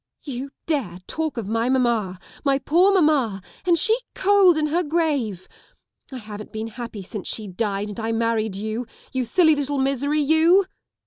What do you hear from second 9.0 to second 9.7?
you silly